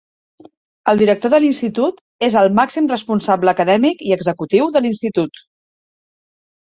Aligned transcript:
El 0.93 1.01
director 1.01 1.33
de 1.33 1.39
l'institut, 1.43 1.99
és 2.29 2.37
el 2.41 2.49
màxim 2.61 2.89
responsable 2.93 3.53
acadèmic 3.55 4.03
i 4.09 4.17
executiu 4.19 4.73
de 4.79 4.83
l'institut. 4.87 5.45